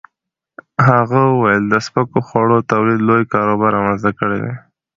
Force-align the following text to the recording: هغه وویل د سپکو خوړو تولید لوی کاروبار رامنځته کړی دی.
هغه 0.87 1.19
وویل 1.31 1.63
د 1.69 1.73
سپکو 1.85 2.19
خوړو 2.27 2.57
تولید 2.71 2.99
لوی 3.07 3.23
کاروبار 3.33 3.71
رامنځته 3.77 4.11
کړی 4.19 4.37
دی. 4.43 4.53